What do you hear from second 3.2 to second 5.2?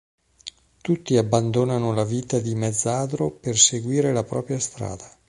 per seguire la propria strada.